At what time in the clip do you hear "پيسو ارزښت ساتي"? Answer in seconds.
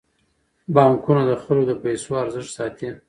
1.83-2.89